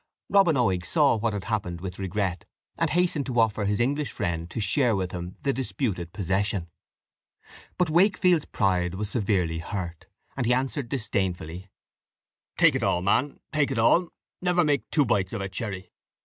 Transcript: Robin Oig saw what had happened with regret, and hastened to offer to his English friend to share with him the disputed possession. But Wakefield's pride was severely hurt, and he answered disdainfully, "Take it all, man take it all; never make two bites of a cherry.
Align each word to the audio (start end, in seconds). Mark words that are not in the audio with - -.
Robin 0.29 0.55
Oig 0.57 0.83
saw 0.83 1.15
what 1.15 1.31
had 1.31 1.43
happened 1.43 1.79
with 1.79 1.99
regret, 1.99 2.43
and 2.79 2.89
hastened 2.89 3.27
to 3.27 3.39
offer 3.39 3.61
to 3.65 3.69
his 3.69 3.79
English 3.79 4.11
friend 4.11 4.49
to 4.49 4.59
share 4.59 4.95
with 4.95 5.11
him 5.11 5.35
the 5.43 5.53
disputed 5.53 6.11
possession. 6.11 6.71
But 7.77 7.91
Wakefield's 7.91 8.45
pride 8.45 8.95
was 8.95 9.11
severely 9.11 9.59
hurt, 9.59 10.07
and 10.35 10.47
he 10.47 10.55
answered 10.55 10.89
disdainfully, 10.89 11.69
"Take 12.57 12.73
it 12.73 12.81
all, 12.81 13.03
man 13.03 13.41
take 13.51 13.69
it 13.69 13.77
all; 13.77 14.09
never 14.41 14.63
make 14.63 14.89
two 14.89 15.05
bites 15.05 15.33
of 15.33 15.41
a 15.41 15.47
cherry. 15.49 15.91